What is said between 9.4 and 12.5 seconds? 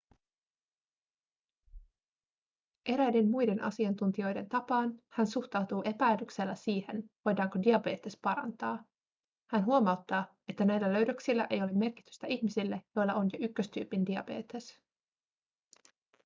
hän huomauttaa että näillä löydöksillä ei ole merkitystä